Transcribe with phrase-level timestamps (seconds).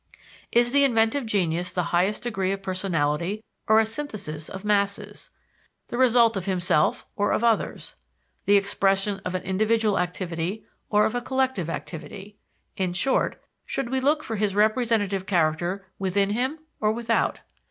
[0.51, 5.29] Is the inventive genius the highest degree of personality or a synthesis of masses?
[5.89, 7.95] the result of himself or of others?
[8.45, 12.35] the expression of an individual activity or of a collective activity?
[12.75, 17.41] In short, should we look for his representative character within him or without?